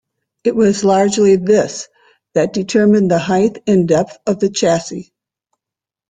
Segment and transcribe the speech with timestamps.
[0.43, 1.87] It was largely this
[2.33, 5.13] that determined the height and depth of the chassis.